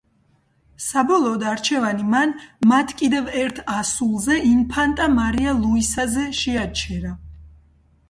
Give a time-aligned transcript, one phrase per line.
[0.85, 2.33] საბოლოოდ არჩევანი მან
[2.73, 7.19] მათ კიდევ ერთ ასულზე, ინფანტა მარია ლუისაზე შეაჩერა.